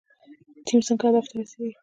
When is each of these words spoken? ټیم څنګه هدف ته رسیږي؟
ټیم 0.65 0.79
څنګه 0.87 1.03
هدف 1.07 1.25
ته 1.29 1.35
رسیږي؟ 1.39 1.71